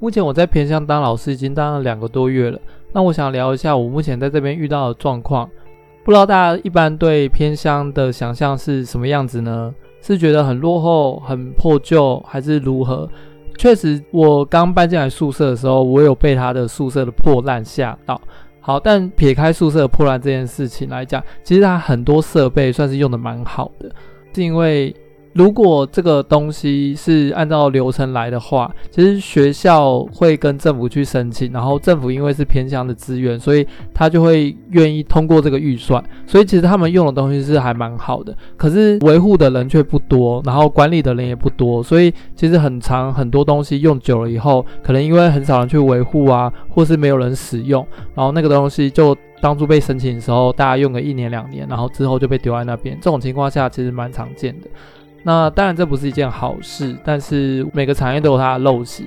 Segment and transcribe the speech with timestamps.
[0.00, 2.60] 目前我在偏向当老师已经当了两个多月了，
[2.92, 5.48] 那我想聊一下我目前在这边遇到的状况。
[6.04, 9.74] 不知道大家一般对偏乡的想象是什么样子呢？
[10.02, 13.08] 是觉得很落后、很破旧，还是如何？
[13.56, 18.20] 确实，我刚搬进来宿舍的时候，我有被他的宿舍的破烂吓到。
[18.60, 23.90] 好，但撇开宿舍破烂这件事情来讲，其实他很多设备算是用的蛮好的，
[24.34, 24.94] 是因为。
[25.34, 36.02] 如果这个东西是按照流程来的话，其实学校会跟政府去申请，然后政府因为是偏向的资源，所以他就会愿意通过这个预算。
[36.24, 52.96] 所以其实他们用的东西是还蛮好的，可是维护的人却不多，然后管理的人也不多，所以其实很长很多东西用久了以后，可能因为很少人去维护啊，或是没有人使用，然后那个东西就当初被申请的时候，大家用个一年两年，然后之后就被丢在那边。
[53.00, 54.68] 这种情况下其实蛮常见的。
[55.24, 59.06] 那当然这不是一件好事，但是每个产业都有它的陋习。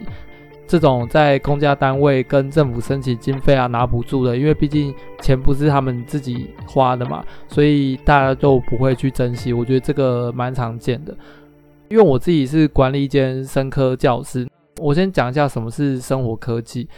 [0.67, 9.53] 这种在公家单位跟政府申请经费啊拿补助的，因为毕竟钱不是他们自己花的嘛，所以大家都不会去珍惜。
[9.53, 11.15] 我觉得这个蛮常见的。
[11.87, 14.45] 因为我自己是管理一间生科教室，
[14.81, 16.89] 我先讲一下什么是生活科技。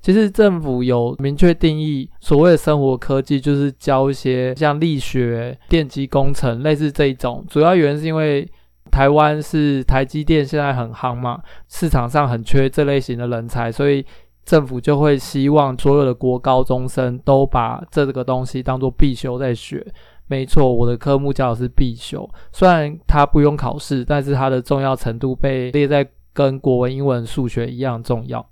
[0.00, 7.44] 其实政府有明确定义，所谓的生活科技就是教一些像力学、电机工程类似这一种。
[7.48, 8.48] 主要原因是因为
[8.96, 14.02] 台湾是台积电现在很夯嘛，市场上很缺这类型的人才，所以
[14.42, 19.86] 政府就会希望所有的国高中生都把这个东西当做必修在学。
[20.28, 28.48] 没错，我的科目教的是必修，虽然它不用考试，但是它的重要程度被列在跟国文、英文、数学一样重要。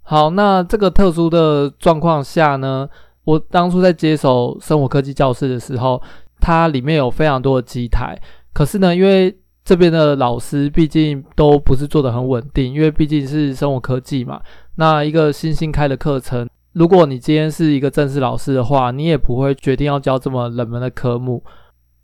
[0.00, 2.88] 好，那这个特殊的状况下呢，
[3.24, 6.00] 我当初在接手生活科技教室的时候，
[6.40, 8.18] 它里面有非常多的机台，
[8.54, 14.40] 可是呢，因为这边的老师毕竟都不是做得很稳定，因为毕竟是生活科技嘛。
[14.76, 21.42] 那一个新兴开的课程，如果你今天是一个正式老师的话，你也不会决定要教这么冷门的科目。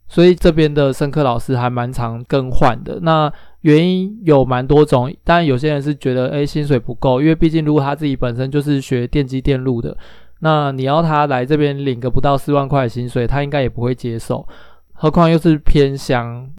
[0.08, 2.98] 所以这边的生科老师还蛮常更换的。
[3.02, 9.96] 那原因有蛮多种，但有些人是觉得，诶，薪水不够，因为毕竟如果他自己本身就是学电机电路的，
[10.40, 14.48] 那你要他来这边领个不到四万块的薪水，他应该也不会接受。
[14.94, 16.50] 何况又是偏乡。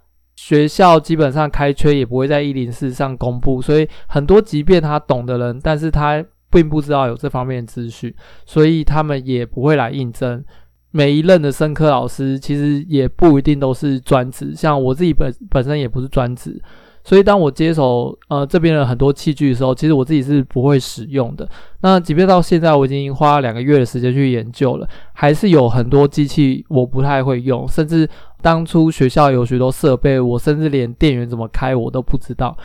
[0.43, 8.11] 学校基本上开缺也不会在一零四上公布，所以很多即便他懂的人，但是他并不知道有这方面的资讯，
[8.43, 10.43] 所以他们也不会来应征。
[10.89, 16.59] 每一任的生科老师其实也不一定都是专职，像我自己本本身也不是专职。
[17.03, 21.49] 所以当我接手呃这边的很多器具的时候，其实我自己是不会使用的。
[21.81, 28.07] 那即便到现在我已经花两个月的时间去研究了，还是有很多机器我不太会用，甚至
[28.41, 32.55] 当初学校有许多设备，我甚至连电源怎么开我都不知道。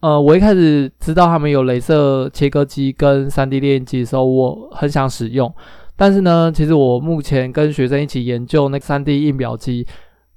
[0.00, 5.52] 呃，我一开始知道他们有镭射切割机跟 3D 列印机的时候，我很想使用，
[5.96, 9.86] 但是呢，其实我目前跟学生一起研究那个 3D 印表机。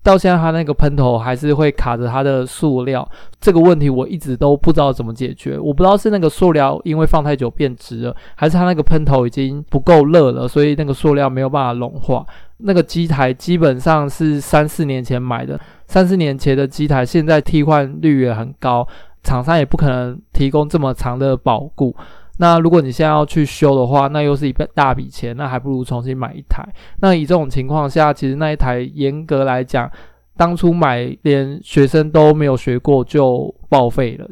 [0.04, 3.10] 到现在，它那个喷头还是会卡着它的塑料，
[3.40, 5.58] 这个问题我一直都不知道怎么解决。
[5.58, 12.26] 我不知道是那个塑料因为放太久变质了，还是它那个喷头已经不够热了，所以那个塑料没有办法融化。
[12.58, 18.86] 那个机台基本上是三四年前买的，三四年前的机台现在替换率也很高，
[19.24, 21.96] 厂商也不可能提供这么长的保固。
[22.38, 26.68] 那如果你现在要去修的话，那又是一笔大笔钱，那还不如重新买一台。
[27.00, 29.90] 那以这种情况下，其实那一台严格来讲，
[30.36, 34.28] 当初买连学生都没有学过就报废了。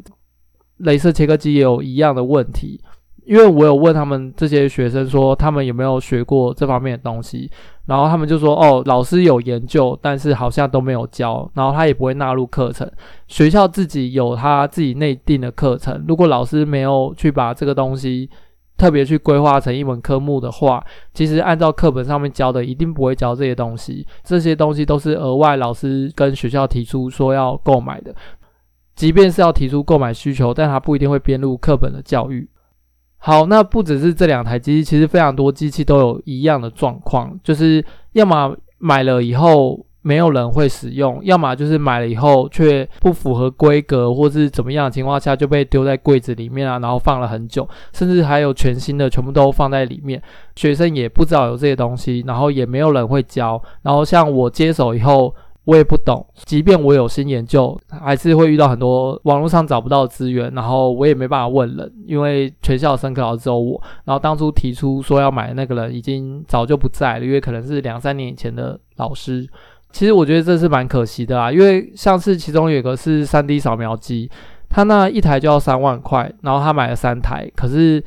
[0.80, 2.80] 镭射切割机也有一样的问题。
[3.24, 7.50] 因为我有问他们这些学生说，他们有没有学过这方面的东西，
[7.86, 12.90] 然后他们就说，哦，老师有研究，但是好像都没有教，然后他也不会纳入课程。
[13.28, 18.28] 学校自己有他自己内定的课程，如果老师没有去把这个东西
[18.76, 20.84] 特别去规划成一门科目的话，
[21.14, 24.04] 其实按照课本上面教的，一定不会教这些东西。
[24.24, 28.12] 这些东西都是额外老师跟学校提出说要购买的，
[28.96, 32.48] 即便是要提出购买需求，但他不一定会编入课本的教育。
[33.24, 37.84] 好，那不只是这两台机器，其实非常多机器都有一样的状况，就是
[38.14, 50.20] 要么买了以后没有人会使用，要么就是买了以后却不符合规格，或是怎么样的情况下就被丢在柜子里面啊，然后放了很久，甚至还有全新的全部都放在里面，
[50.56, 55.32] 学生也不知道有这些东西，然后也没有人会教，然后像我接手以后，
[55.64, 69.48] 我也不懂，即便我有心研究，还是会遇到很多网络上找不到资源，然后我也没办法问人，因为全校生科老师只有我，然后当初提出说要买的那个人已经早就不在了，因为可能是两三年以前的老师。
[69.92, 74.28] 其实我觉得这是蛮可惜的啊，因为像是其中有一个是 3D 扫描机，
[74.68, 78.02] 他那一台就要三万块，然后他买了三台，可是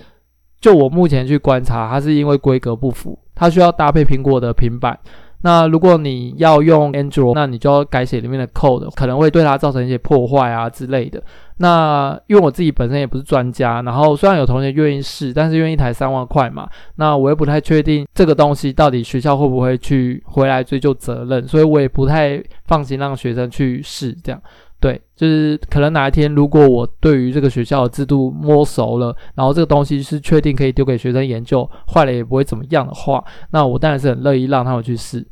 [0.59, 4.99] 就我目前去观察，他是因为规格不符，他需要搭配苹果的平板。
[5.45, 11.21] 那如果你要用 Android，那你就要改写里面的 code，可能会对它造成一些破坏啊之类的。
[11.57, 24.41] 那因为我自己本身也不是专家，然后虽然有同学愿意试，但是因为一台三万块嘛，那我也不太确定这个东西到底学校会不会去回来追究责任，所以我也不太放心让学生去试这样。
[24.79, 35.25] 对，就是可能哪一天，如果我对于这个学校的制度摸熟了，然后这个东西是确定可以丢给学生研究，坏了也不会怎么样的话，那我当然是很乐意让他们去试，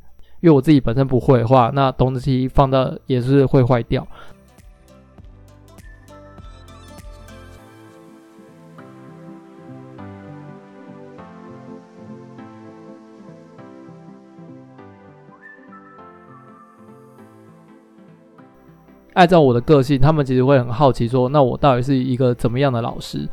[0.44, 4.06] 因为我自己本身不会的话，那东西放到也是会坏掉。
[19.14, 23.30] 按照我的个性，他们其实会很好奇，说：“那我到底是一个怎么样的老师？”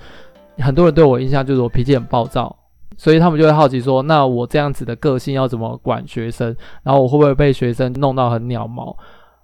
[0.62, 2.55] 很多人对我印象就是我脾气很暴躁，
[3.00, 6.55] 所以他们就会好奇说：“那我这样子的个性要怎么管学生？
[6.82, 8.94] 然后我会不会被学生弄到很鸟毛？”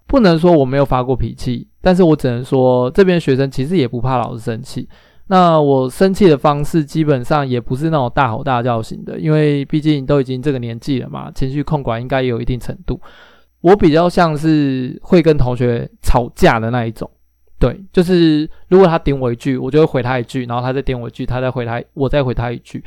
[0.06, 4.86] 不能说我没有发过脾气，但是我只能说这边学生其实也不怕老师生气。
[5.28, 13.00] 那我生气的方式基本上也不是那种大吼大叫型的，因为毕竟都已经这个年纪了嘛，情绪控管应该也有一定程度。
[13.62, 17.10] 我比较像是会跟同学吵架的那一种，
[17.58, 22.84] 对，就是如果他顶我一句，我就会回他一句，然后他再顶我一句，他再回他，我再回他一句。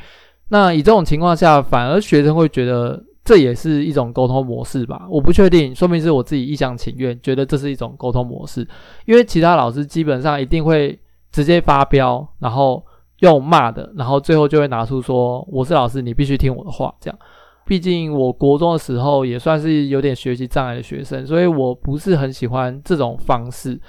[0.50, 5.06] 那以这种情况下，反而学生会觉得这也是一种沟通模式吧？
[5.08, 8.66] 我不确定，说明是我自己一厢情愿，觉得这是一种沟通模式。
[9.06, 10.98] 因为其他老师基本上一定会
[11.30, 12.84] 直接发飙，然后
[13.20, 17.18] 用骂的，然后最后就会拿出说：“我是老师，你必须听我的话。”这样。
[17.64, 23.80] 毕竟我国中的时候也算是有点学习障碍的学生，所以我不是很喜欢这种方式。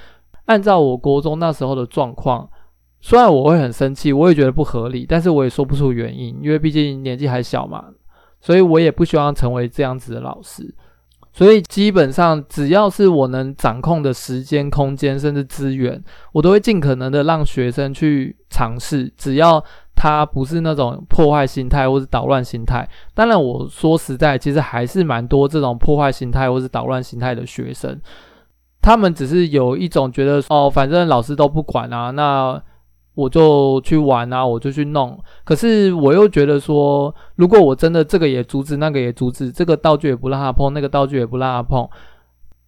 [0.45, 2.47] 按照我国中那时候的状况，
[3.01, 7.85] 虽然我会很生气，我也觉得不合理，但是我也说不出原因，因为毕竟年纪还小嘛，
[8.39, 10.73] 所以我也不希望成为这样子的老师。
[11.33, 16.03] 所以基本上只要是我能掌控的时间、空间甚至资源，
[16.33, 19.63] 我都会尽可能的让学生去尝试，只要。
[19.93, 28.01] 他不是那种破坏心态或是捣乱心态，当然我说实在，其实还是蛮多这种破坏心态或是捣乱心态的学生，
[28.81, 32.59] 他们只是有一种觉得哦，反正老师都不管啊，那
[33.13, 35.19] 我就去玩啊，我就去弄。
[35.43, 41.87] 可是我又觉得说，如果我真的这个也阻止，那个也阻止，这个道具也不让他碰，那个道具也不让他碰，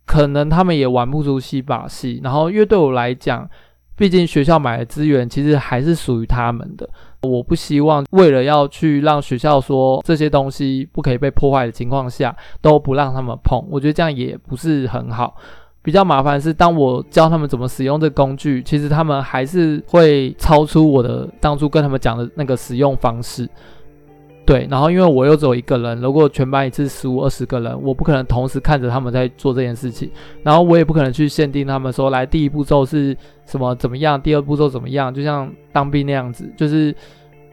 [0.06, 2.20] 可能他们也玩不出戏把戏。
[2.24, 3.50] 然后因为对我来讲，
[3.96, 6.90] 毕竟学校买的资源其实还是属于他们的。
[7.22, 13.66] 我不希望为了要去让学校说这些东西不可以被破坏的情况下，都不让他们碰。
[13.72, 15.38] 我觉得这样也不是很好。
[15.84, 23.48] 比较麻烦是，当我教他们怎么使用这个工具，其实他们还是会超出我的当初跟他们讲的那个使用方式。
[24.46, 33.16] 对，然后因为我又只有一个人，如果全班一次十五二十个人，我不可能同时看着他们在做这件事情，然后我也不可能去限定他们说，来第一步骤是
[33.46, 36.94] 什么怎么样，第二步骤怎么样，就像当兵那样子，就是，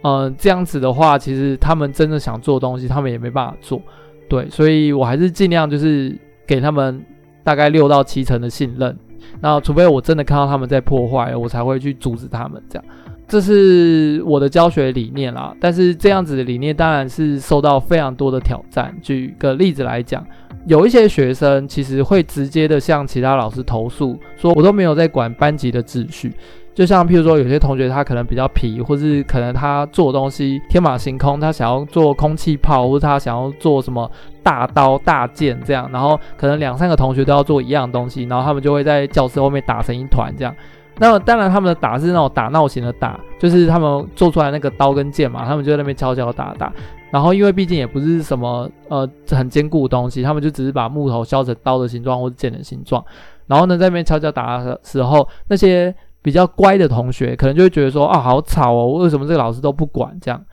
[0.03, 3.81] 嗯、这样子的话，其实他们真的想做东西，他们也没办法做，
[4.29, 7.01] 对，所以我还是尽量就是给他们
[7.43, 8.97] 大概六到七成的信任，
[9.41, 12.85] 那除非我真的看到他们在破坏，我才会去阻止他们这样。
[13.27, 18.93] 这是我的教学理念啦，但是这样子的理念当然是受到非常多的挑战。
[19.01, 20.27] 举个例子来讲，
[20.67, 26.33] 有一些学生其实会直接的向其他老师投诉，说我都没有在管班级的秩序。
[26.75, 34.11] 就像譬如说，有些同学他可能比较皮，或是可能他做东西天马行空，他想要做空气炮，或者他想要做什么
[34.43, 40.55] 大刀大剑这样，然后可能两三个同学都要做一样东西，然后他们就会在教室后面打成一团这样。
[40.99, 46.71] 那么当然，他们的打是那种打闹型的打，就是他们做出来那个刀跟剑嘛，他们就在那边敲敲打打。
[47.11, 53.03] 然后因为毕竟也不是什么呃很坚固的东西，他们就只是把木头削成刀的形状或者剑的形状。
[53.47, 60.45] 然后呢，在那边敲敲打的时候，那些比较乖的同学可能就会觉得说啊，好吵哦，为什么这个老师都不管这样？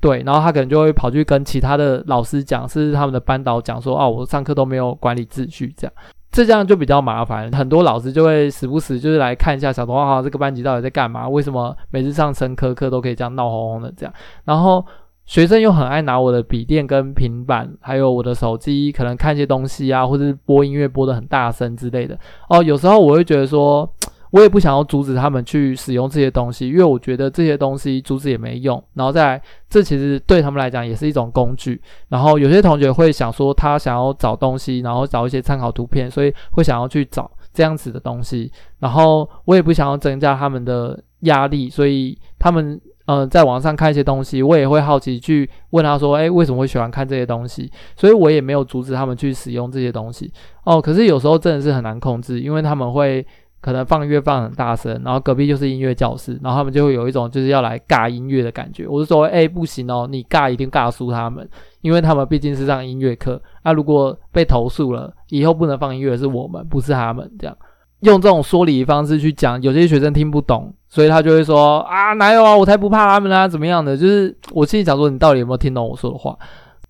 [0.00, 5.92] 对，然后他可能就会跑去跟其他的老师讲，是他们的班导讲说啊，我上课都没有管理秩序这样。
[6.30, 11.26] 这这样就比较麻烦，很多老师就会时不时就是来看一下小童啊，这个班级到底在干嘛？
[11.26, 14.12] 为什么每次上生科课都可以这样闹哄哄的这样？
[14.44, 14.84] 然后
[15.24, 22.18] 学生又很爱拿我的笔电跟平板，还有我的手机，可能看一些东西啊，或者是播音乐播得很大声之类的。
[22.50, 23.90] 哦，有时候我会觉得说，
[24.36, 28.82] 我也不想要阻止他们去使用这些东西，因为我觉得这些东西阻止也没用。
[28.92, 31.80] 然后再来，这其实对他们来讲也是一种工具。
[32.08, 38.52] 然后有些同学会想说，他想要找东西，然后找一些参考图片，所以会想要去找这样子的东西。
[38.78, 42.78] 然后我也不想要增加他们的压力，所以他们。
[43.08, 50.28] 嗯、呃，在网上看一些东西，我也会好奇去问他说：“诶，为什么会喜欢看这些东西？”所以我也没有阻止他们去使用这些东西。
[50.64, 53.24] 哦，可是有时候真的是很难控制，因为他们会
[53.66, 58.86] 可能放音乐放很大声，然后隔壁就是音乐教室，然后他们就会有一种就是要来尬音乐的感觉。
[58.86, 61.48] 我就说：“诶，不行哦，你尬一定尬输他们，
[61.80, 63.42] 因为他们毕竟是上音乐课。
[63.64, 67.56] 那、啊、如果被投诉了，以后不能放音乐是我们，不是他们。”这样
[68.02, 70.72] 用这种说理方式去讲，有些学生听不懂。
[70.88, 73.96] 所以他就会说啊，哪有啊，我才不怕他们啊，怎么样的？
[73.96, 76.38] 就是我心里想说，你到底有没有听懂我说的话？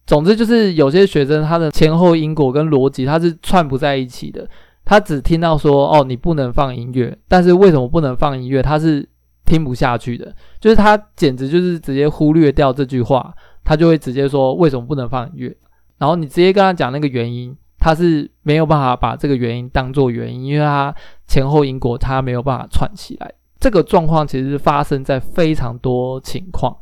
[0.06, 4.48] 总之就是有些学生他的前后因果跟逻辑他是串不在一起的，
[4.86, 8.62] 他只听到说哦，你不能放音乐，但是为什么不能放音乐？
[8.62, 9.06] 他是
[9.44, 15.56] 听不下去的，就是他简直就是直接忽略掉这句话，他就会直接说为什么不能放音乐？
[15.98, 20.94] 然后你直接跟他讲那个原因，他是没有办法把这个原因当做原因，因为他
[21.26, 23.32] 前后因果他没有办法串起来。
[23.58, 26.76] 这个状况其实发生在非常多情况，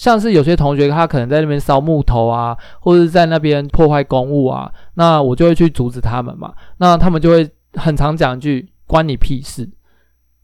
[0.00, 6.54] 像是有些同学他可能在那边烧木头啊，或者在那边破坏公物啊，那我就会去阻止他们嘛。
[6.78, 9.68] 那他们就会很常讲一句“关你屁事”，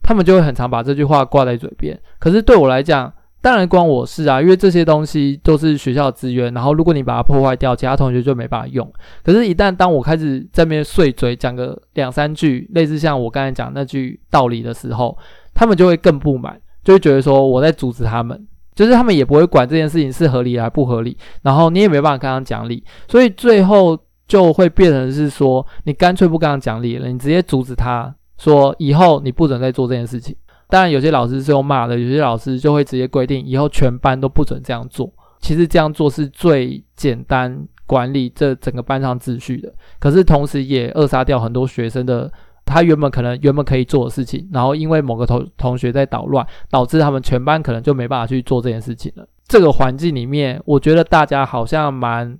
[0.03, 1.99] 他们就会很常把这句话挂在嘴边。
[2.19, 3.11] 可是对我来讲，
[3.41, 6.53] 当然关我事啊，因为这些东西都是学校资源。
[6.53, 8.87] 然后如果你把它破坏掉，其他同学就没办法用。
[9.23, 15.17] 可是，一旦当我开始在那边碎嘴讲个两三句，类似像我刚才讲那句道理的时候，
[15.55, 18.47] 他们就会更不满，就会觉得说我在阻止他们，
[18.77, 30.35] 就是他们也不会管这件事情是合理还不合理，然后你也没办法跟他讲理，所以最后就会变成是说，你干脆不跟他讲理了，你直接阻止他说以后你不准再做这件事情。
[30.69, 35.11] 当然有些老师是用骂的，有些老师就会直接规定以后全班都不准这样做。
[35.39, 42.31] 其实这样做是最简单管理这整个班上秩序的，可是同时也扼杀掉很多学生的。
[42.67, 49.27] 他原本可能原本可以做的事情，然后因为某个同同学在捣乱，导致他们全班可能就没办法去做这件事情了。
[49.47, 52.37] 这个环境里面，我觉得大家好像蛮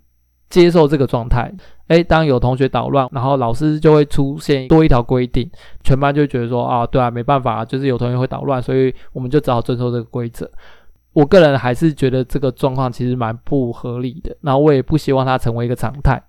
[0.50, 1.52] 接受这个状态。
[1.88, 5.50] 诶，当有同学捣乱，然后老师就会出现多一条规定，
[5.86, 10.52] 全班就觉得说啊，对啊，没办法，就是有同学会捣乱，所以我们就只好遵守这个规则。
[11.14, 16.22] 我个人还是觉得这个状况其实蛮不合理的，然后我也不希望它成为一个常态。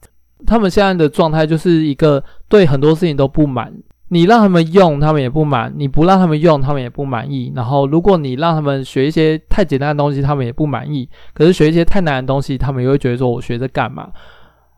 [0.46, 3.74] 他们现在的状态就是一个对很多事情都不满，
[4.08, 7.52] 你让他们用，他们也不满；你不让他们用，他们也不满意。
[7.54, 11.08] 然后，如果你让他们学一些太简单的东西，他们也不满意。
[11.34, 14.08] 可是学一些太难的东西，他们也会觉得说：“我学这干嘛？”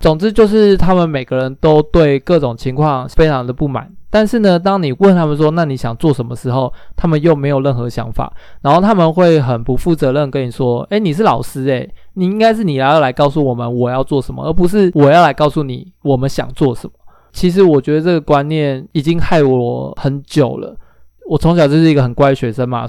[0.01, 3.89] 总之就是他们每个人都对各种情况非常的不满。
[4.13, 8.33] 但是呢，当你问他们说，那你想做什么时候，他们又没有任何想法，
[8.63, 16.93] 然后他们会很不负责任跟你说：“诶，你是老师诶，你应该是你要来告诉我们我要做什么，而不是我要来告诉你我们想做什么。”
[17.33, 20.77] 其实我觉得这个观念已经害我很久了。
[21.29, 22.89] 我从小就是一个很乖的学生嘛，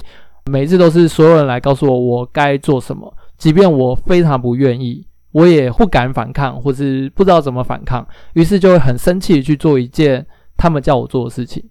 [0.51, 10.25] 每一次都是所有人来告诉我我该做什么，即便我非常不愿意，我也不敢反抗，或是不知道怎么反抗，于是就会很生气去做一件。
[10.57, 11.63] 他们叫我做的事情，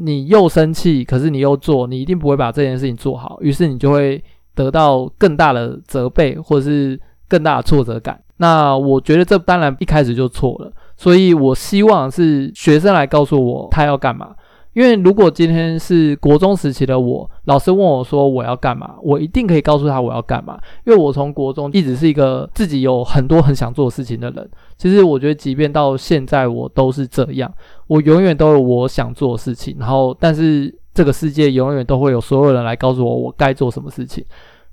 [0.00, 4.20] 你又生气，可是你又做，你一定不会把这件事情做好，于是你就会
[4.52, 8.20] 得到更大的责备，或者是更大的挫折感。
[8.38, 14.36] 那我觉得这当然一开始就错了，所以我希望是学生来告诉我他要干嘛。
[14.72, 20.56] 因为如果今天是国中时期的我，老师问我说我要干嘛，我一定可以告诉他我要干嘛。
[20.86, 24.50] 因为我从国中一直是一个自己有很多很想做的事情的人。
[24.78, 27.52] 其实我觉得，即便到现在我都是这样，
[27.88, 29.76] 我永远都有我想做的事情。
[29.80, 34.24] 然后，但是这个世界永远都会有所有人来告诉我我该做什么事情。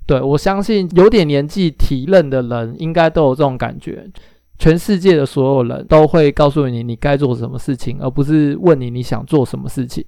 [0.06, 4.08] 对，我相信有点年纪体认的人应该都有这种感觉。
[4.60, 10.04] 全世界的所有人都会告诉你你该做什么事情，而不是问你你想做什么事情，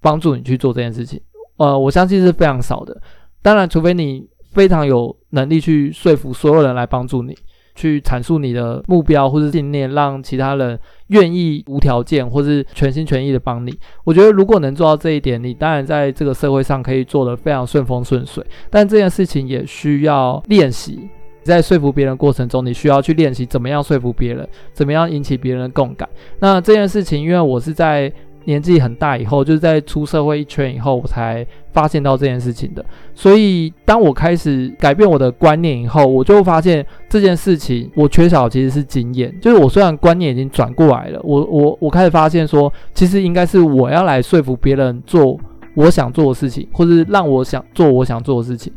[0.00, 1.20] 帮助你去做这件事情。
[1.56, 2.96] 呃，我相信是非常少的。
[3.42, 7.36] 当然，除非你非常有能力去说服所有人来帮助你，
[7.74, 13.76] 去阐述你的目标或是信念，让其他人愿意无条件或是全心全意的帮你。
[14.04, 18.46] 我觉得如果能做到这一点，你当然在这个社会上可以做得非常顺风顺水。
[18.70, 21.08] 但这件事情也需要练习。
[21.46, 26.08] 在说服别人过程中，你需要去练习怎么样说服别人，怎么样引起别人的共感。
[26.40, 28.12] 那这件事情，因为我是在
[28.44, 32.84] 年纪很大以后，就是在出社会一圈以后，我才发现到这件事情的。
[33.12, 39.34] 所以，当我开始改变我的观念以后，我就发现这件事情我缺少其实是经验。
[39.40, 45.36] 就是我虽然观念已经转过来了，我我我开始发现说，其实应该是我要来说服别人做
[45.74, 48.72] 我想做的事情，或是让我想做我想做的事情。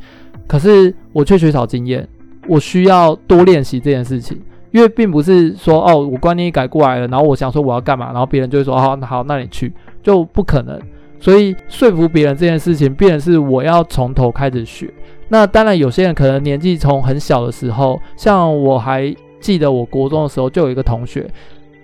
[0.48, 2.10] 可是我却缺少经验，
[2.50, 4.42] 我需要多练习这件事情。
[4.72, 10.80] 因为并不是说哦，我观念一改过来了，然后我想说我要干嘛，然后别人就会说哦，好，那你去，就不可能。
[11.20, 14.88] 所以说服别人这件事情，变成是我要从头开始学。
[15.28, 21.28] 那当然，有些人可能年纪从很小的时候，像我还记得我国中的时候，就有一个同学，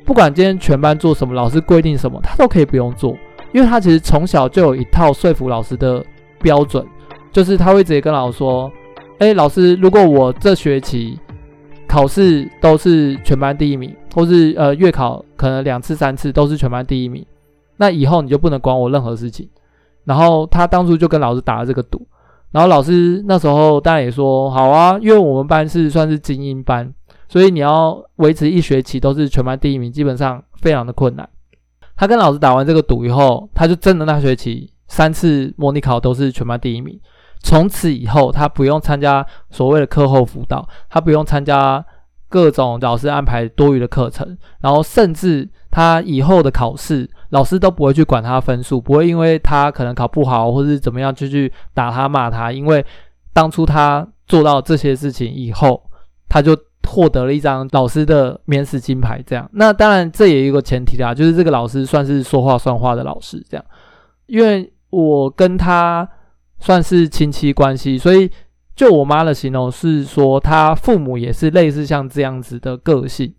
[0.05, 3.17] 不管今天全班做什么，老师规定什么，他都可以不用做，
[3.51, 6.05] 因为他其实从小就有一套说服老师的
[6.39, 6.85] 标准，
[7.31, 8.71] 就是他会直接跟老师说，
[9.17, 11.17] 哎，老师，如果我这学期
[11.87, 17.25] 考试都是全班第一名，或是呃月考可能两次三次都是全班第一名，
[17.77, 19.49] 那以后你就不能管我任何事情。
[20.03, 22.05] 然后他当初就跟老师打了这个赌，
[22.51, 26.93] 然后老师那时候当然也说好啊，因为我们班是算是精英班，
[27.29, 31.27] 所以你要维持一学期都是全班第一名，基本上非常的困难。
[31.95, 36.99] 他跟老师打完这个赌以后，他就真的那学期三次模拟考都是全班第一名。
[37.47, 41.85] 从此以后，他不用参加所谓的课后辅导，他不用参加
[42.27, 52.83] 各种老师安排多余的课程，然后甚至他以后的考试，老师都不会去管他分数，不会因为他可能考不好或是怎么样就去打他骂他，因为
[53.31, 55.83] 当初他做到这些事情以后，
[56.27, 59.23] 他就获得了一张老师的免死金牌。
[59.23, 63.63] 这样，那当然这也有一个前提啦，就是这个老师算是说话算话的老师，这样，
[64.25, 66.09] 因为我跟他。
[66.59, 68.29] 算是亲戚关系，所以
[68.75, 73.33] 就我妈的形容是说，她父母也是类似像这样子的个性，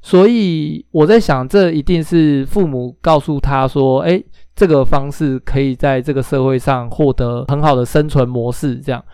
[0.00, 4.24] 所以我在想，这一定是父母告诉她说，诶，
[4.54, 8.76] 这个方式可以在这个社会上获得很好的生存模式。
[8.76, 9.04] 这样，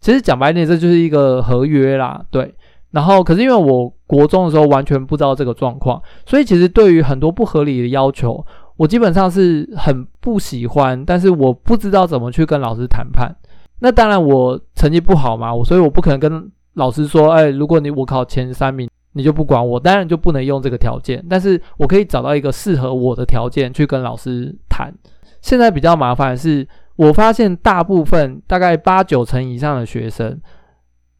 [0.00, 2.54] 其实讲白点，这就是一个合约啦，对。
[2.90, 8.44] 然后，可是因为我国中的时候完全不知道这个状况，所以其实对于很多不合理的要求。
[8.78, 13.34] 我基本上是很不喜欢，但是我不知道怎么去跟老师谈判。
[13.80, 21.24] 那当然，我成绩不好嘛，我所以我不可能跟老师说，哎，如果你我考前三名，你就不管我，当然就不能用这个条件。
[21.28, 24.94] 但是我可以找到一个适合我的条件去跟老师谈。
[25.40, 30.40] 现在比较麻烦的是，我发现大部分大概八九成以上的学生，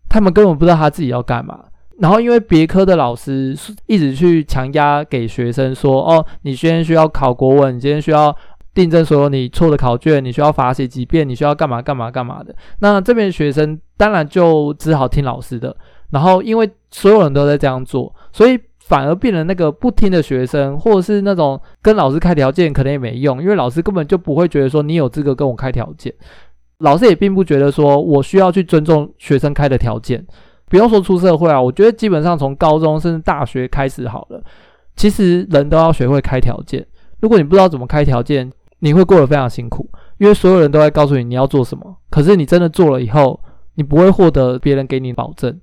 [0.08, 1.64] 他们根本不知道他自己要干嘛。
[2.00, 3.56] 然后，因为别科的老师
[3.86, 8.34] 一直去强压给学生说：“哦，你今天需要考国文，你今天需要
[8.72, 15.76] 订正所有你错的考卷，你需要罚写几遍，你需要干嘛干嘛干嘛的。”那这边学生当然就只好听老师的。
[16.10, 26.14] 然后，因为所有人都在这样做，所以反而变成那个不听的学生，或者是那种跟老师开条件可能也没用，因为老师根本就不会觉得说你有资格跟我开条件，
[26.78, 30.24] 老师也并不觉得说我需要去尊重学生开的条件。
[30.68, 34.42] 不用说出社会啊，我觉得基本上从高中甚至大学开始好了。
[34.96, 36.86] 其实人都要学会开条件。
[37.20, 38.50] 如果你不知道怎么开条件，
[38.80, 41.96] 你会过得非常辛苦，因为所有人都在告诉你你要做什么。
[42.10, 43.40] 可是你真的做了以后，
[43.74, 45.58] 你不会获得别人给你保证，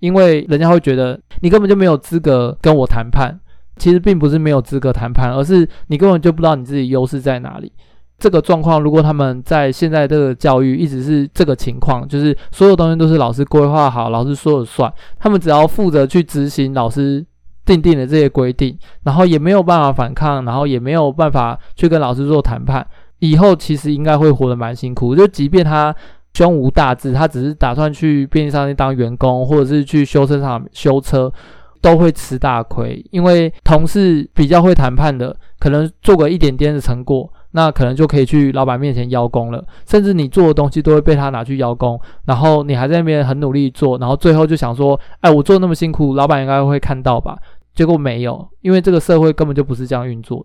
[0.00, 3.38] 因为人家会觉得你根本就没有资格跟我谈判。
[3.76, 7.72] 其实并不是没有资格谈判，而是你根本就不知道你自己优势在哪里。
[8.18, 17.24] 这个状况，如果他们在现在这个教育一直是这个情况，就是所有东西都是老师规划好，老师说了算，他们只要负责去执行老师
[17.64, 22.84] 定定的这些规定，然后也没有办法反抗，然后也没有办法去跟老师做谈判，
[23.20, 25.14] 以后其实应该会活得蛮辛苦。
[25.14, 25.94] 就即便他
[26.34, 31.32] 胸无大志，他只是打算去便利商店当员工，或者是去修车厂修车，
[31.80, 37.32] 都会吃大亏，因为同事比较会谈判的，可能做个一点点的成果。
[37.52, 47.38] 那可能就可以去老板面前邀功了，甚至你做的东西都会被他拿去邀功，然后你还在那边很努力做，然后最后就想说，哎，我做那么辛苦，老板应该会看到吧？
[47.74, 50.44] 结果没有，因为这个社会根本就不是这样运作，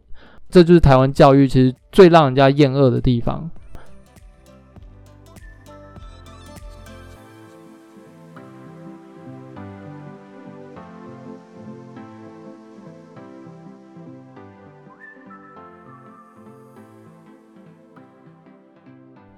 [0.50, 3.50] 这就是台湾教育其实最让人家厌恶的地方。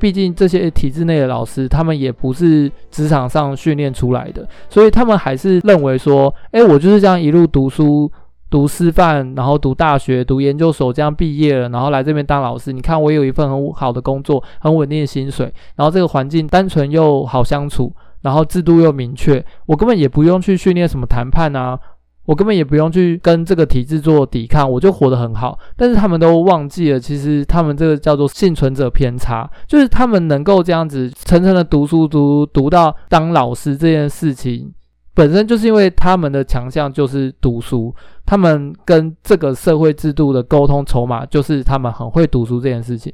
[0.06, 8.12] 毕竟这些体制内的老师，他们也不是职场上训练出来的，所以他们还是认为说，哎，我就是这样一路读书、
[8.48, 12.72] 读师范，然后读大学、读研究所，这样毕业了，然后来这边当老师。
[12.72, 17.92] 你看，我有一份很好的工作，很稳定的薪水，然后这个环境单纯又好相处，
[18.22, 21.80] 然后制度又明确，我根本也不用去训练什么谈判啊，
[22.26, 25.58] 我根本也不用去跟这个体制做抵抗，我就活得很好。
[25.76, 34.74] 但是他们都忘记了，其实他们这个叫做幸存者偏差，就是他们能够这样子层层的读书读读到当老师这件事情，
[35.14, 37.94] 本身就是因为他们的强项就是读书，
[38.26, 43.14] 他们跟这个社会制度的沟通筹码就是他们很会读书这件事情。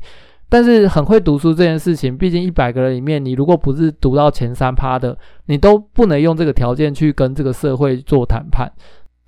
[0.54, 8.69] 但是很会读书这件事情，毕竟一百个人里面，你如果不是读到前三趴的，你都不能用这个条件去跟这个社会做谈判。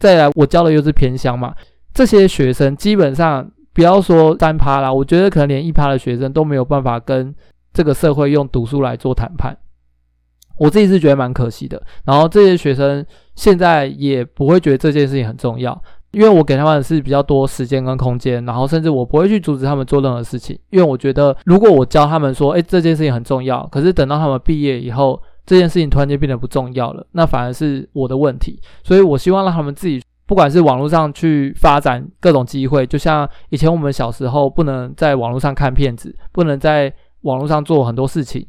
[0.04, 1.56] 再来，我教的又是偏乡嘛，
[1.94, 7.34] 这些学生基本上不要说三趴啦，我觉得可能连一趴的学生都没有办法跟
[7.72, 9.58] 这个社会用读书来做谈判。
[10.58, 11.82] 我自己是觉得蛮可惜的。
[12.04, 15.82] 然后这些学生现在也不会觉得这件事情很重要。
[16.12, 28.60] 因为我给他们的是比较多时间跟空间，然后甚至我不会去阻止他们做任何事情，因为我觉得如果我教他们说，诶，这件事情很重要，可是等到他们毕业以后，这件事情突然间变得不重要了，那反而是我的问题。
[28.84, 38.46] 所以我希望让他们自己，不管是网络上去发展各种机会，就像以前我们小时候不能在网络上看片子，不能在网络上做很多事情，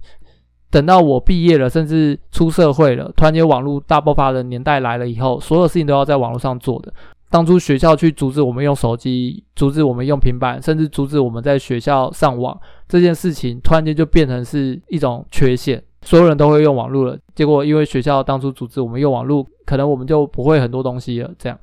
[0.70, 6.92] 等到我毕业了，甚至出社会了，突然间网络大爆发的年代来了以后，所有事情都要在网络上做的。
[7.30, 15.82] 当初学校去阻止我们用手机，阻止我们用平板，甚至阻止我们在学校上网这件事情，突然间就变成是一种缺陷。
[16.04, 21.30] 所有人都会用网络了，结果因为学校当初组织我们用网络，可能我们就不会很多东西了。
[21.38, 21.58] 这样，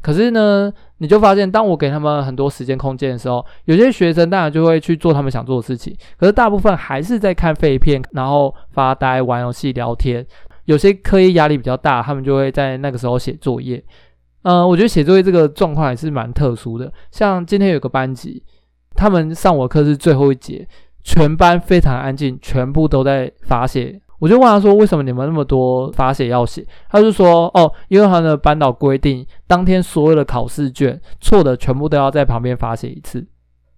[0.00, 10.24] 可是呢，你就发现，当我给他们很多时间空间的时候，有些学生当然就会去做他们想做的事情，可是大部分还是在看废片，然后发呆、玩游戏、聊天。
[10.66, 13.82] 有些课业压力比较大，他们就会在那个时候写作业。
[14.42, 16.92] 嗯，我觉得写作业这个状况也是蛮特殊的。
[17.10, 18.42] 像今天有个班级，
[18.94, 20.66] 他们上我课是最后一节，
[21.02, 24.00] 全班非常安静，全部都在罚写。
[24.18, 33.26] 我就问他说：“为什么你们那么多罚写要写？”他就说：“哦，因为他的班导规定，当天所有的考试卷错的全部都要在旁边罚写一次。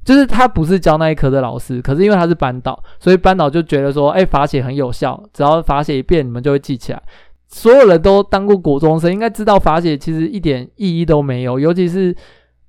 [0.05, 7.01] 就是他不是教那一科的老师，可是因为他是班导，所以班导就觉得说：哎，罚写很有效，只要罚写一遍，你们就会记起来。”
[7.47, 12.17] 所有人都当过国中生，应该知道罚写其实一点意义都没有，尤其是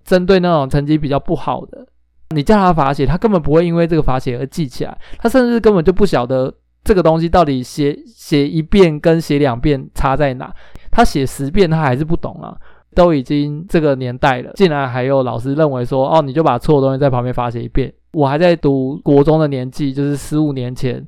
[0.04, 1.88] 针对那种成绩比较不好的，
[2.34, 10.54] 你叫他罚写，他根本不会因为这个罚写而记起来，他甚至根本就不晓得这个东西到底写写一遍跟写两遍差在哪，
[10.92, 12.56] 他写十遍他还是不懂啊，
[12.94, 21.06] 都已经这个年代了，竟然还有老师认为说，哦，你就把错的东西在旁边罚写一遍，我还在读国中的年纪，就是十五年前。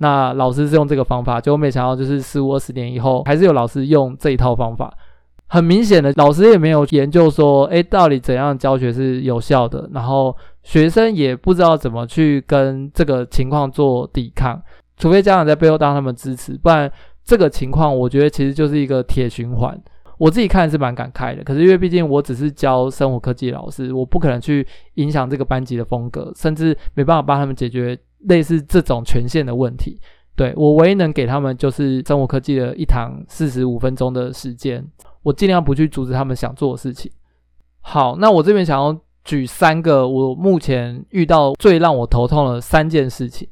[0.00, 4.96] 那老师是用这个方法，结果没想到就是十五二十年以后，还是有老师用这一套方法。
[5.48, 10.36] 很明显的，老师也没有研究说，诶，到底怎样教学是有效的，然后
[10.68, 14.62] 学生也不知道怎么去跟这个情况做抵抗，
[14.98, 16.92] 除非家长在背后当他们支持，不然
[17.24, 19.80] 这个情况我觉得其实就是一个铁循环。
[20.18, 27.98] 我自己看是蛮感慨的，可是因为毕竟我只是教生活科技老师，我不可能去影响这个班级的风格，甚至没办法帮他们解决。
[28.26, 29.96] 类似这种权限的问题，
[30.34, 34.84] 对，我唯一能给他们就是生活科技的一堂四十五分钟的时间，
[35.22, 37.08] 我尽量不去阻止他们想做的事情。
[37.80, 38.92] 好，那我这边想要
[39.28, 43.46] 举三个我目前遇到最让我头痛的三件事情。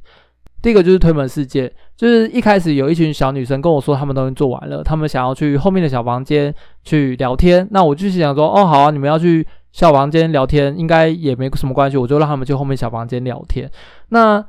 [0.63, 9.47] 第一个就是推门事件，就是一开始有一群小女生跟我说她们都已经做完了，她们想要去后面的小房间去聊天，那我就是想说，哦，好啊，你们要去。
[9.73, 13.71] 小房间聊天应该也没什么关系，我就让她们去后面小房间聊天。
[14.09, 14.43] 那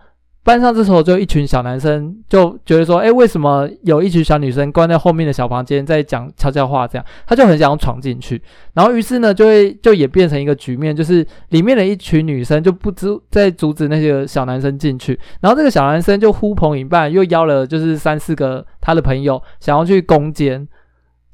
[0.47, 6.87] 班上这时候就一群小男生就觉得说，诶，为什么有一群小女生关在后面的小房间在讲悄悄话？
[6.87, 8.41] 这样他就很想要闯进去。
[8.73, 15.19] 然后于是呢，就会就也变成一个局面，就是里面的一群女生就不知在阻止那些小男生进去。
[15.41, 20.65] 然后这个小男生就呼朋引伴，又邀了就是三四个他的朋友想要去攻坚。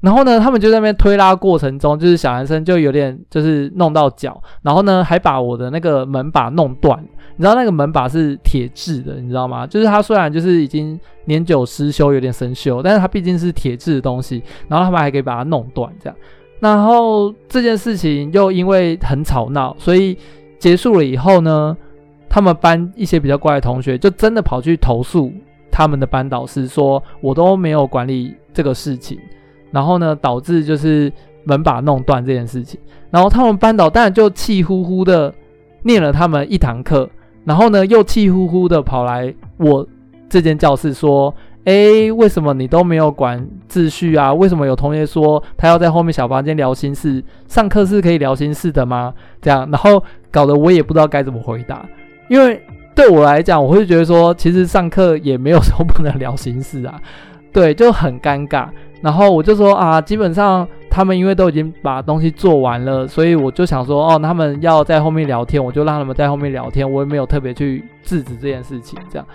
[0.04, 7.02] 然后呢，他们就在那边推拉过程中，就是小男生就有点就是弄到脚，然后呢还把我的那个门把弄断。
[7.36, 9.66] 你知道那个门把是铁制的，你知道吗？
[9.66, 14.42] 就是它虽然就是已经年久失修，有点生锈，但是它毕竟是铁制的东西。
[14.68, 16.16] 然后他们还可以把它弄断这样。
[16.60, 20.16] 然后这件事情又因为很吵闹，所以
[20.58, 21.74] 结束了以后呢，
[22.28, 25.32] 他们班一些比较乖的同学就真的跑去投诉
[25.70, 29.18] 他们的班导师，说我都没有管理这个事情。
[29.74, 32.78] 然后呢，导致就是门把弄断这件事情。
[33.10, 35.34] 然后他们班导当然就气呼呼的
[35.82, 37.10] 念了他们一堂课，
[37.44, 39.84] 然后呢又气呼呼的跑来我
[40.28, 41.34] 这间教室说
[41.64, 44.32] ：“诶，为什么你都没有管秩序啊？
[44.32, 47.22] 为什么有同学说他要在后面小房间聊心事？
[47.48, 51.84] 上课是可以聊心事的吗？”这样，然后搞得我也不知道该怎么回答，
[52.28, 52.60] 因为
[52.94, 57.00] 对我来讲，我会觉得说，其实上课也没有说不能聊心事啊，
[57.52, 58.68] 对，就很尴尬。
[59.04, 69.26] 然后我就说啊，基本上他们因为都已经把东西做完了，所以我就想说，哦，他们要在后面聊天，我就让他们在后面聊天，我也没有特别去制止这件事情，这样。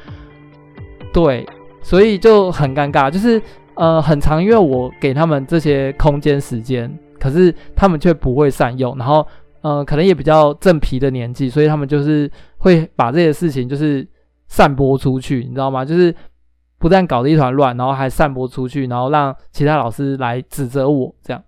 [1.14, 1.46] 对，
[1.84, 3.40] 所以就很尴尬，就是
[3.76, 9.24] 呃很长，因为我给他们这些空间时间，可是他们却不会善用，然后
[9.62, 12.28] 呃可能也比较正皮的年纪，所以他们就是
[12.58, 14.08] 会把这些事情就是
[14.48, 15.86] 散播出去，你知道吗？
[15.86, 16.12] 就是。
[16.80, 21.44] 不但搞得一团乱，然后还散播出去，然后让其他老师来指责我这样。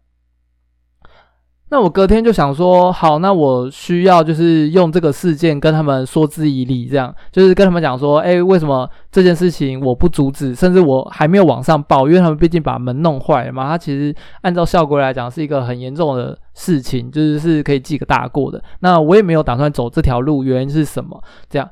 [1.73, 13.69] 那我隔天就想说，好，那我需要就是用这个事件跟他们说之以理，这样就是跟他们讲说，哎，为什么这件事情我不阻止，甚至我还没有往上报，因为他们毕竟把门弄坏了嘛。
[13.69, 18.61] 他其实按照校规来讲是一个很严重的事情，就是是可以记个大过的。
[18.81, 21.23] 那我也没有打算走这条路，原因是什么？
[21.49, 21.69] 这样。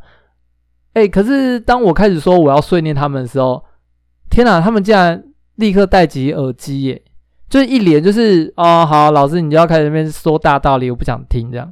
[0.93, 3.63] 哎、可是当我开始说我要训练他们的时候，
[4.29, 5.23] 天哪，他们竟然
[5.55, 7.01] 立刻戴起耳机耶，
[7.47, 11.71] 就是一脸就是哦，好，老师你就要开始那边说大道理，我不想听这样。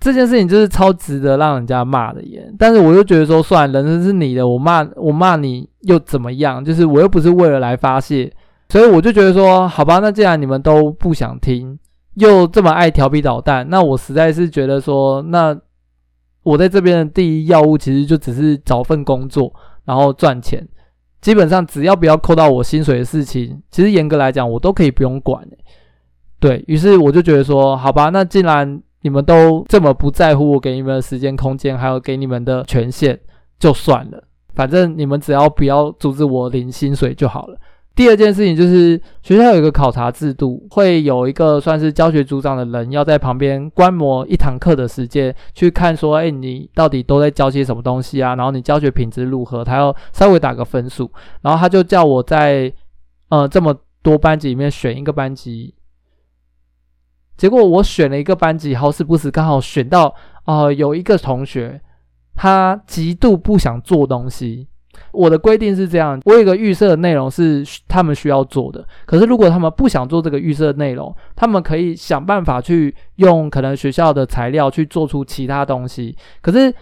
[0.00, 6.62] 这件事情就是超值得让人家骂的耶，但是我又觉得说，算，人生是你的，我骂我骂你又怎么样？
[6.64, 8.30] 就是我又不是为了来发泄，
[8.68, 11.78] 所以我就觉得说，好吧，那既然你们都不想听，
[12.14, 15.56] 又这么爱调皮捣蛋，那我实在是觉得说，那。
[16.42, 19.52] 我在这边的第一要务其实就只是找份工作，
[19.84, 20.66] 然后赚钱。
[21.20, 25.46] 基本上只要不要扣到我薪水的事情，其实严格来讲我都可以不用管。
[26.38, 33.18] 对，于是我就觉得说，好吧，那既然你们都这么不在乎我给你们的时间、空间，还有给你们的权限，
[33.58, 34.22] 就算了。
[34.54, 37.58] 反正你们只要不要阻止我领薪水就好了。
[37.98, 48.36] 第二件事情就是学校有一个考察制度，会有一个算是教学组长的人要在旁边观摩一堂课的时间，去看说，哎，你到底都在教些什么东西啊？
[48.36, 49.64] 然后你教学品质如何？
[49.64, 51.10] 他要稍微打个分数。
[51.42, 52.72] 然后他就叫我在
[53.30, 55.74] 呃这么多班级里面选一个班级。
[57.36, 61.80] 结果我选了一个班级，好死不死刚好选到呃有一个同学，
[62.36, 64.68] 他极度不想做东西。
[65.12, 68.86] 我的规定是这样，我有一个预设的内容是他们需要做的。
[69.06, 76.16] 可是如果他们不想做这个预设内容，他们可以想办法去用可能学校的材料去做出其他东西。
[76.40, 76.72] 可是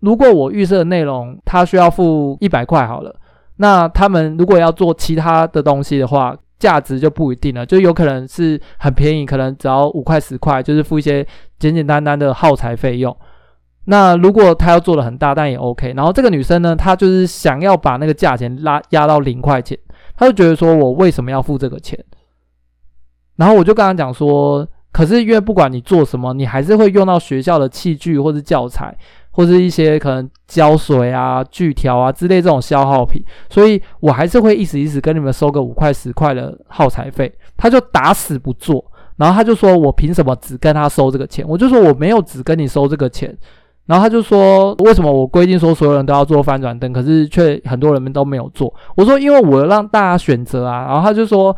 [0.00, 3.14] 如果我预设的内容他需要付一百块好了，
[3.56, 11.26] 那他们如果要做其他的东西的话，价值就不一定了，就有可能是很便宜，可能只要五块十块，就是付一些
[11.58, 13.16] 简简单单的耗材费用。
[13.86, 15.94] 那如果他要做的很大，但也 OK。
[15.96, 19.76] 然后这个女生呢，她就是想要把那个价钱拉压到零块钱，
[20.16, 21.98] 她就觉得说我为什么要付这个钱？
[23.36, 28.94] 然后我就跟她讲说，可是因为不管你做什么，你还是会用到学校的器具或是教材，
[29.30, 37.32] 或是一些可能胶水啊、锯条啊之类这种消耗品，所以我还是会一时一时跟你们收个五块十块的耗材费。
[37.56, 38.84] 她就打死不做，
[39.16, 41.44] 然后她就说我凭什么只跟她收这个钱？
[41.48, 43.36] 我就说我没有只跟你收这个钱。
[43.90, 51.54] 然后他就说：“为什么我规定说所有人都要做翻转灯，可是却很多人们都没有做？”我说：“因为我让大家选择啊。”然后他就说：“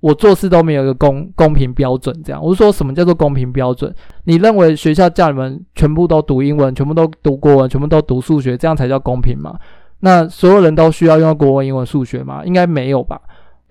[0.00, 3.94] 我做事都没有一个公公平标准。”这样，我就说什么叫做公平标准？
[4.24, 9.54] 你认为学校叫你们全部都读英文，全部都读国文，全部都读数学，这样才叫公平吗？
[10.00, 12.42] 那所有人都需要用到国文、英文、数学吗？
[12.46, 13.20] 应该没有吧？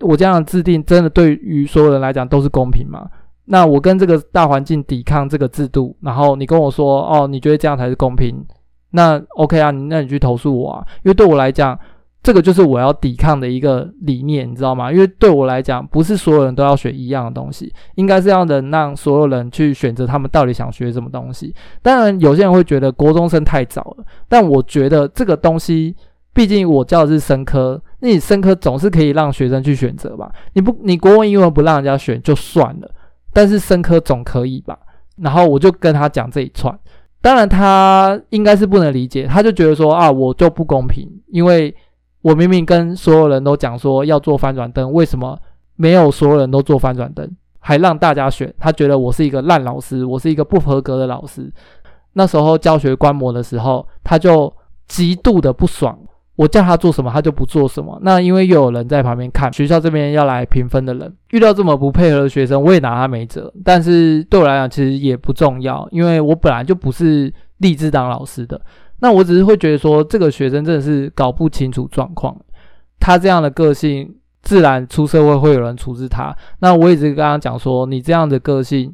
[0.02, 3.08] 我这样的制定真的对于所有人来讲都是公平吗？
[3.50, 8.46] 那我跟这个大环境抵抗这个制度，然后你跟我说，哦，你觉得这样才是公平？
[8.92, 11.78] 那 OK 啊，你那你去投诉我啊，因为对我来讲，
[12.22, 14.92] 这个就是我要抵抗的一个理念，你知道吗？
[14.92, 21.54] 因为对我来讲，不是所有人都要学一样的东西，应该是要能让所有人去选择他们到底想学什么东西。
[21.82, 25.96] 当然，有些人会觉得国中生太早了，但我觉得这个东西，
[26.34, 30.30] 毕竟我教的是生科，那你生科总是可以让学生去选择吧？
[30.54, 32.92] 你不，你国文、英文不让人家选就算了。
[33.38, 34.76] 但是生科总可以吧？
[35.18, 36.76] 然后我就跟他讲这一串，
[37.22, 41.72] 当然他应该是不能理解，他就觉得说啊，我就不公平，因为
[42.24, 45.38] 我明明跟所有人都讲说要做翻转灯，为什么
[45.76, 48.52] 没有所有人都做翻转灯，还让大家选？
[48.58, 51.54] 他觉得我是一个烂老师，我是一个不合格的老师。
[52.14, 54.52] 那时候教学观摩的时候，他就
[54.88, 55.96] 极度的不爽。
[56.38, 58.00] 我叫他做什么，他就不做什么。
[58.04, 63.52] 那因为又有人在旁边看，学校这边要来评分的人遇到这么不配合的学生，我也拿他没辙。
[63.66, 68.62] 但是对我来讲，其实也不重要，因为我本来就不是立志当老师的。
[69.00, 72.40] 那我只是会觉得说，这个学生真的是搞不清楚状况。
[73.00, 76.36] 他这样的个性，自然出社会会有人处置他。
[76.60, 78.94] 那我一直跟他讲说，你这样的个性。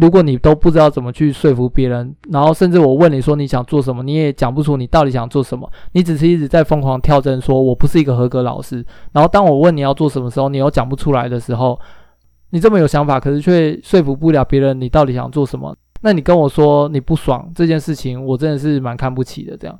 [0.00, 8.84] 如果你都不知道怎么去说服别人，然后甚至我问你说你想做什么，你也讲不出你到底想做什么，你只是一直在疯狂跳针，说我不是一个合格老师。
[9.12, 11.78] 然后当我问你要做什么时候，你又讲不出来的时候，
[12.50, 15.76] 你这么有想法，可是却说服不了别人，你到底想做什么？
[16.00, 19.56] 那你跟我说你不爽这件事情，我真的是蛮看不起的。
[19.56, 19.78] 这样，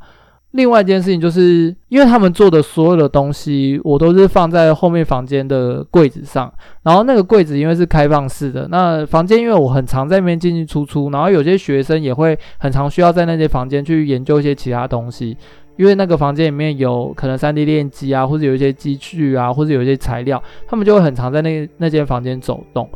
[0.53, 15.37] 另外一件事情就是，因为他们做的所有的东西，我都是放在后面房间的柜子上，然后那个柜子因为是开放式的，那房间因为我很常在那边进进出出，然后有些学生也会很常需要在那些房间去研究一些其他东西。
[15.79, 22.87] 因为那个房间里面有可能 3D 列印机啊，或者有一些机具啊，或者有一些材料，他们就会很常在那那间房间走动，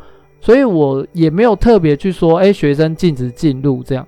[0.42, 4.06] 所以我也没有特别去说，哎，学生禁止进入这样，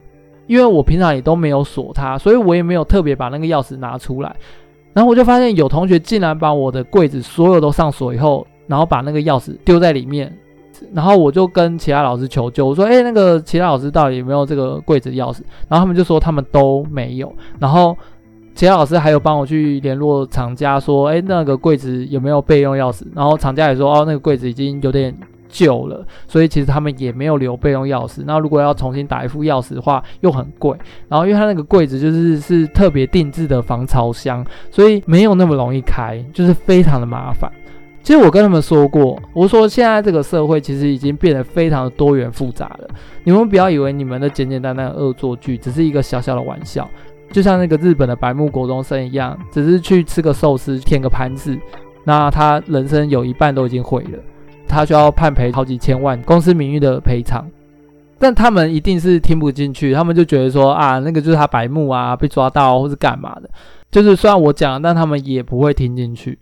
[0.49, 4.35] 因为我平常也都没有锁它，所以我也没有特别把那个钥匙拿出来。
[4.93, 10.37] 然后我就发现有同学竟然把我的柜子所有都上锁以后，然后把那个钥匙丢在里面，
[10.93, 15.43] 然后我就跟其他老师求救，我说，哎，那个其他老师到底有没有这个柜子钥匙？
[15.69, 17.97] 然后他们就说他们都没有，然后。
[18.55, 23.03] 其他老师还有帮我去联络厂家，说，诶，那个柜子有没有备用钥匙？
[23.15, 25.17] 然后厂家也说，哦，那个柜子已经有点
[25.49, 28.23] 旧了，所以其实他们也没有留备用钥匙。
[28.27, 30.77] 那如果要重新打一副钥匙的话，又很贵。
[31.09, 37.51] 然后因为他那个柜子就是是特别定制的防潮箱，所以没有那么容易开，就是非常的麻烦。
[38.03, 42.89] 其实我跟他们说过，我说现在这个社会其实已经变得非常的多元复杂了，
[43.25, 46.89] 你们不要以为你们的简简单单的恶作剧只是一个小小的玩笑。
[47.31, 51.55] 就像那个日本的白木国中生一样，只是去吃个寿司，舔个盘子，
[52.05, 54.19] 那他人生有一半都已经毁了，
[54.69, 57.45] 他需要判赔好几千万公司名誉的赔偿。
[58.21, 63.49] 但他们一定是听不进去，他们就觉得说啊，那个就是他白目啊，被抓到或是干嘛的。
[63.91, 66.39] 就是虽然我讲，但他们也不会听进去。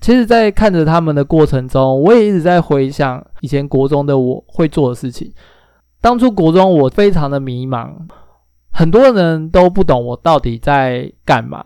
[0.00, 5.32] 其实，在看着他们的过程中，我也一直在回想以前国中的我会做的事情。
[6.00, 7.90] 当初国中我非常的迷茫。
[8.70, 11.64] 很多人都不懂我到底在干嘛。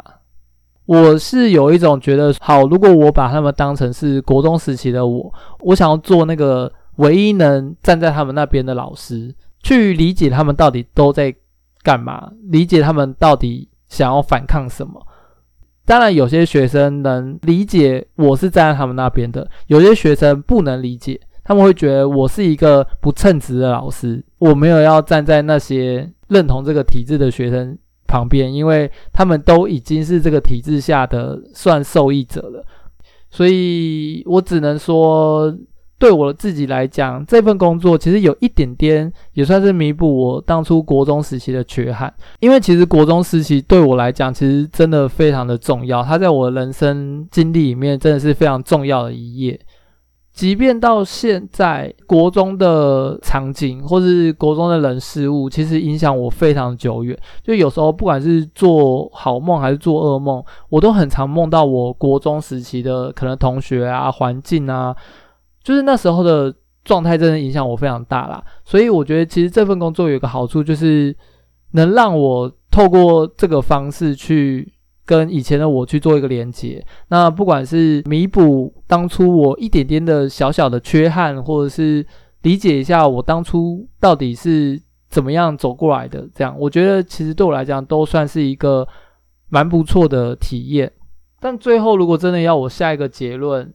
[0.92, 11.34] 我是有一种觉得，好，如果我把他们当成是国中时期的我，我想要做那个唯一能站在他们那边的老师，去理解他们到底都在
[11.82, 15.00] 干嘛，理解他们到底想要反抗什么。
[15.86, 26.12] 当然，有些学生能理解我是站在他们那边的，有些学生不能理解，他们会觉得我是一个不称职的老师，我没有要站在那些。
[26.28, 27.76] 认同这个体制的学生
[28.12, 32.62] 旁边，因为他们都已经是这个体制下的算受益者了，
[33.30, 35.50] 所以我只能说，
[35.98, 49.58] 对我自己来讲，这份工作其实有一点点也算是弥补我当初国中时期的缺憾，因为其实国中时期对我来讲，其实真的非常的重要，它在我人生经历里面真的是非常重要的一页。
[50.32, 57.16] 即便到现在，国中的场景或是国中的人事物，其实影响我非常久远。
[57.42, 64.96] 就有时候，不管是做好梦还是做噩梦，我都很常梦到我国中时期的可能同学啊、环境啊，
[65.62, 68.42] 就是那时候的状态，真的影响我非常大啦。
[68.64, 71.14] 所以我觉得，其实这份工作有个好处，就是
[71.72, 74.72] 能让我透过这个方式去。
[75.04, 82.06] 跟以前的我去做一个连接，那不管是弥补当初我一点点的小小的缺憾，或者是
[82.42, 88.86] 理解一下我当初到底是怎么样走过来的，这样我觉得其实对我来讲都算是一个
[89.48, 90.92] 蛮不错的体验。
[91.40, 93.74] 但最后如果真的要我下一个结论，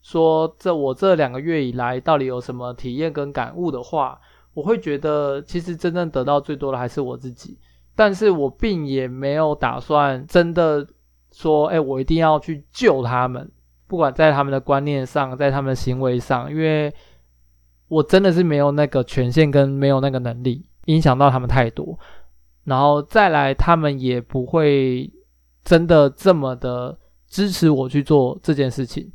[0.00, 4.18] 说这我这两个月以来到底有什么体验跟感悟的话，
[4.54, 7.58] 我会觉得其实真正得到最多的还是我自己。
[7.96, 10.86] 但是我并也没有打算真的
[11.32, 13.50] 说，哎，我一定要去救他们，
[13.86, 16.92] 不管在他们的观念上，在他们的行为上，因为
[17.88, 21.98] 我真的是没有那个权限跟没有那个能力影响到他们太多。
[22.64, 25.12] 然后再来，他们也不会
[25.62, 29.12] 真的这么的支持我去做这件事情。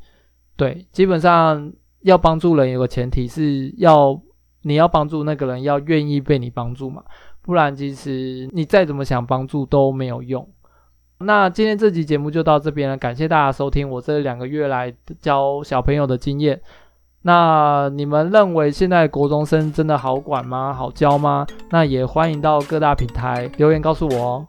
[0.56, 4.22] 对，基本上要帮助人，有个前提是要
[4.62, 7.04] 你要帮助那个人，要愿意被你帮助嘛。
[7.50, 10.48] 不然，其实你再怎么想帮助都没有用。
[11.18, 16.62] 那今天这集节目就到这边了，感谢大家收听我这两个月来教小朋友的经验。
[17.24, 20.72] 那你们认为现在国中生真的好管吗？
[20.72, 21.48] 好教吗？
[21.72, 24.46] 那也欢迎到各大平台留言告诉我哦。